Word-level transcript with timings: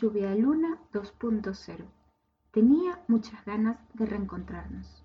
2.0. 0.00 1.84
Tenía 2.52 3.02
muchas 3.08 3.44
ganas 3.44 3.78
de 3.94 4.06
reencontrarnos. 4.06 5.04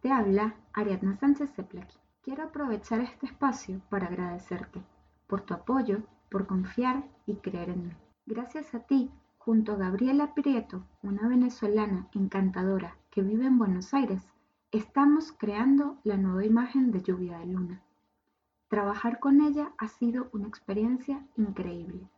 Te 0.00 0.10
habla 0.10 0.56
Ariadna 0.72 1.16
Sánchez 1.16 1.52
Zeplaki. 1.54 1.96
Quiero 2.22 2.44
aprovechar 2.44 3.00
este 3.00 3.26
espacio 3.26 3.80
para 3.88 4.08
agradecerte 4.08 4.82
por 5.26 5.42
tu 5.42 5.54
apoyo, 5.54 6.02
por 6.30 6.46
confiar 6.46 7.04
y 7.26 7.36
creer 7.36 7.70
en 7.70 7.88
mí. 7.88 7.92
Gracias 8.26 8.74
a 8.74 8.80
ti, 8.80 9.10
junto 9.38 9.72
a 9.72 9.76
Gabriela 9.76 10.34
Prieto, 10.34 10.84
una 11.02 11.28
venezolana 11.28 12.08
encantadora 12.14 12.96
que 13.10 13.22
vive 13.22 13.46
en 13.46 13.58
Buenos 13.58 13.94
Aires, 13.94 14.26
estamos 14.72 15.32
creando 15.32 15.98
la 16.04 16.16
nueva 16.16 16.44
imagen 16.44 16.90
de 16.90 17.02
Lluvia 17.02 17.38
de 17.38 17.46
Luna. 17.46 17.82
Trabajar 18.68 19.18
con 19.18 19.40
ella 19.40 19.72
ha 19.78 19.88
sido 19.88 20.28
una 20.32 20.48
experiencia 20.48 21.26
increíble. 21.36 22.08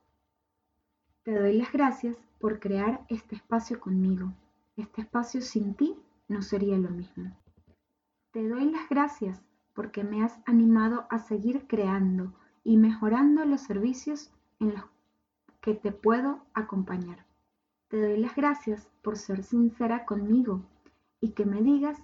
Te 1.22 1.38
doy 1.38 1.52
las 1.52 1.70
gracias 1.70 2.16
por 2.38 2.60
crear 2.60 3.04
este 3.08 3.36
espacio 3.36 3.78
conmigo. 3.78 4.32
Este 4.76 5.02
espacio 5.02 5.42
sin 5.42 5.74
ti 5.74 5.94
no 6.28 6.40
sería 6.40 6.78
lo 6.78 6.88
mismo. 6.88 7.36
Te 8.30 8.48
doy 8.48 8.70
las 8.70 8.88
gracias 8.88 9.42
porque 9.74 10.02
me 10.02 10.24
has 10.24 10.40
animado 10.46 11.06
a 11.10 11.18
seguir 11.18 11.66
creando 11.66 12.32
y 12.64 12.78
mejorando 12.78 13.44
los 13.44 13.60
servicios 13.60 14.30
en 14.60 14.74
los 14.74 14.84
que 15.60 15.74
te 15.74 15.92
puedo 15.92 16.42
acompañar. 16.54 17.26
Te 17.88 18.00
doy 18.00 18.16
las 18.16 18.34
gracias 18.34 18.88
por 19.02 19.18
ser 19.18 19.42
sincera 19.42 20.06
conmigo 20.06 20.62
y 21.20 21.32
que 21.32 21.44
me 21.44 21.60
digas 21.60 21.98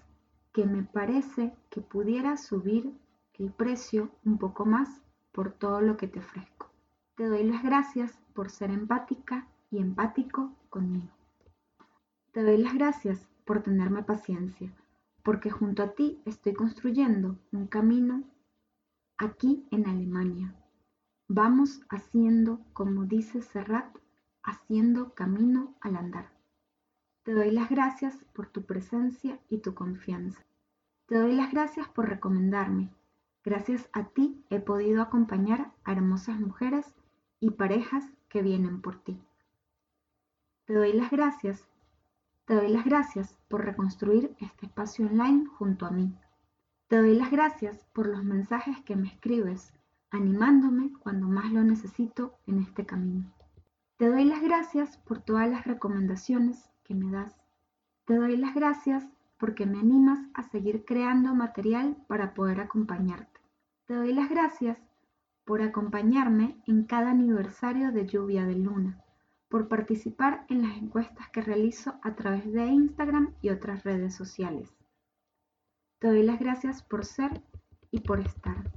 que 0.52 0.66
me 0.66 0.82
parece 0.82 1.54
que 1.70 1.80
pudiera 1.80 2.36
subir 2.36 2.92
el 3.34 3.50
precio 3.50 4.10
un 4.26 4.36
poco 4.36 4.66
más 4.66 5.00
por 5.32 5.52
todo 5.52 5.80
lo 5.80 5.96
que 5.96 6.06
te 6.06 6.18
ofrezco. 6.18 6.55
Te 7.16 7.26
doy 7.26 7.44
las 7.44 7.62
gracias 7.62 8.18
por 8.34 8.50
ser 8.50 8.70
empática 8.70 9.48
y 9.70 9.78
empático 9.78 10.52
conmigo. 10.68 11.08
Te 12.32 12.42
doy 12.42 12.58
las 12.58 12.74
gracias 12.74 13.26
por 13.46 13.62
tenerme 13.62 14.02
paciencia, 14.02 14.70
porque 15.22 15.48
junto 15.48 15.82
a 15.82 15.94
ti 15.94 16.20
estoy 16.26 16.52
construyendo 16.52 17.38
un 17.52 17.68
camino 17.68 18.22
aquí 19.16 19.66
en 19.70 19.88
Alemania. 19.88 20.54
Vamos 21.26 21.80
haciendo, 21.88 22.60
como 22.74 23.06
dice 23.06 23.40
Serrat, 23.40 23.96
haciendo 24.42 25.14
camino 25.14 25.74
al 25.80 25.96
andar. 25.96 26.30
Te 27.22 27.32
doy 27.32 27.50
las 27.50 27.70
gracias 27.70 28.26
por 28.34 28.48
tu 28.48 28.66
presencia 28.66 29.40
y 29.48 29.58
tu 29.58 29.74
confianza. 29.74 30.44
Te 31.06 31.16
doy 31.16 31.34
las 31.34 31.50
gracias 31.50 31.88
por 31.88 32.10
recomendarme, 32.10 32.90
Gracias 33.46 33.88
a 33.92 34.08
ti 34.08 34.44
he 34.50 34.58
podido 34.58 35.00
acompañar 35.00 35.70
a 35.84 35.92
hermosas 35.92 36.40
mujeres 36.40 36.84
y 37.40 37.50
parejas 37.50 38.04
que 38.28 38.42
vienen 38.42 38.80
por 38.80 38.98
ti. 39.02 39.20
Te 40.66 40.74
doy 40.74 40.92
las 40.92 41.10
gracias. 41.10 41.68
Te 42.44 42.54
doy 42.54 42.68
las 42.68 42.84
gracias 42.84 43.38
por 43.48 43.64
reconstruir 43.64 44.34
este 44.40 44.66
espacio 44.66 45.06
online 45.06 45.46
junto 45.46 45.86
a 45.86 45.90
mí. 45.90 46.12
Te 46.88 46.96
doy 46.96 47.14
las 47.16 47.30
gracias 47.30 47.84
por 47.92 48.06
los 48.06 48.22
mensajes 48.22 48.80
que 48.82 48.96
me 48.96 49.08
escribes, 49.08 49.72
animándome 50.10 50.92
cuando 51.00 51.26
más 51.26 51.52
lo 51.52 51.62
necesito 51.62 52.38
en 52.46 52.60
este 52.60 52.86
camino. 52.86 53.32
Te 53.96 54.08
doy 54.08 54.24
las 54.24 54.42
gracias 54.42 54.96
por 54.98 55.20
todas 55.20 55.48
las 55.48 55.64
recomendaciones 55.64 56.70
que 56.84 56.94
me 56.94 57.10
das. 57.10 57.34
Te 58.04 58.14
doy 58.14 58.36
las 58.36 58.54
gracias 58.54 59.08
porque 59.38 59.66
me 59.66 59.78
animas 59.78 60.20
a 60.34 60.42
seguir 60.44 60.84
creando 60.84 61.34
material 61.34 61.96
para 62.06 62.34
poder 62.34 62.60
acompañarte. 62.60 63.40
Te 63.86 63.94
doy 63.94 64.12
las 64.12 64.28
gracias 64.28 64.80
por 65.46 65.62
acompañarme 65.62 66.60
en 66.66 66.84
cada 66.84 67.10
aniversario 67.10 67.90
de 67.92 68.04
Lluvia 68.04 68.44
de 68.44 68.56
Luna, 68.56 69.02
por 69.48 69.68
participar 69.68 70.44
en 70.48 70.62
las 70.62 70.76
encuestas 70.76 71.30
que 71.30 71.40
realizo 71.40 71.94
a 72.02 72.16
través 72.16 72.52
de 72.52 72.66
Instagram 72.66 73.32
y 73.40 73.50
otras 73.50 73.84
redes 73.84 74.12
sociales. 74.14 74.74
Te 76.00 76.08
doy 76.08 76.24
las 76.24 76.40
gracias 76.40 76.82
por 76.82 77.04
ser 77.04 77.44
y 77.92 78.00
por 78.00 78.18
estar. 78.18 78.72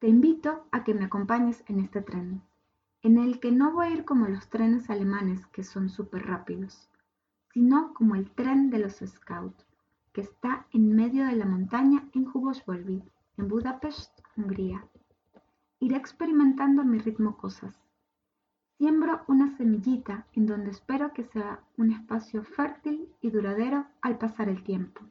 Te 0.00 0.08
invito 0.08 0.66
a 0.72 0.82
que 0.82 0.94
me 0.94 1.04
acompañes 1.04 1.62
en 1.68 1.78
este 1.78 2.02
tren, 2.02 2.42
en 3.02 3.18
el 3.18 3.38
que 3.38 3.52
no 3.52 3.72
voy 3.72 3.86
a 3.86 3.90
ir 3.90 4.04
como 4.04 4.26
los 4.26 4.48
trenes 4.48 4.90
alemanes 4.90 5.46
que 5.46 5.62
son 5.62 5.88
súper 5.88 6.26
rápidos, 6.26 6.90
sino 7.52 7.94
como 7.94 8.16
el 8.16 8.28
tren 8.32 8.70
de 8.70 8.80
los 8.80 8.94
Scouts, 8.94 9.64
que 10.12 10.22
está 10.22 10.66
en 10.72 10.96
medio 10.96 11.24
de 11.24 11.36
la 11.36 11.46
montaña 11.46 12.08
en 12.14 12.26
Hubosvolvi, 12.26 13.04
en 13.36 13.46
Budapest, 13.48 14.18
Hungría. 14.36 14.84
Iré 15.78 15.96
experimentando 15.96 16.82
a 16.82 16.84
mi 16.84 16.98
ritmo 16.98 17.36
cosas. 17.36 17.76
Siembro 18.76 19.22
una 19.28 19.56
semillita 19.56 20.26
en 20.32 20.46
donde 20.46 20.72
espero 20.72 21.12
que 21.12 21.22
sea 21.22 21.60
un 21.76 21.92
espacio 21.92 22.42
fértil 22.42 23.08
y 23.20 23.30
duradero 23.30 23.86
al 24.00 24.18
pasar 24.18 24.48
el 24.48 24.64
tiempo. 24.64 25.02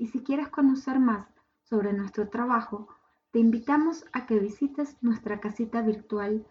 Y 0.00 0.06
si 0.06 0.22
quieres 0.22 0.48
conocer 0.48 0.98
más 0.98 1.28
sobre 1.62 1.92
nuestro 1.92 2.30
trabajo, 2.30 2.88
te 3.32 3.38
invitamos 3.38 4.06
a 4.14 4.24
que 4.24 4.38
visites 4.38 4.96
nuestra 5.02 5.40
casita 5.40 5.82
virtual 5.82 6.46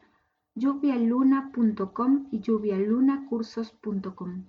lluvialuna.com 0.53 2.27
y 2.31 2.41
lluvialunacursos.com. 2.41 4.45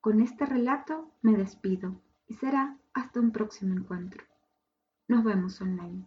Con 0.00 0.20
este 0.20 0.46
relato 0.46 1.12
me 1.22 1.36
despido 1.36 2.00
y 2.26 2.34
será 2.34 2.76
hasta 2.92 3.20
un 3.20 3.30
próximo 3.30 3.72
encuentro. 3.72 4.24
Nos 5.06 5.22
vemos 5.22 5.60
online. 5.60 6.04